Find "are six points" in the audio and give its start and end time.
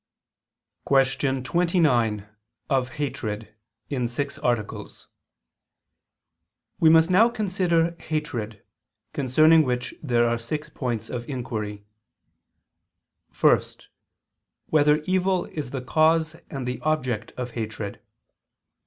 10.27-11.07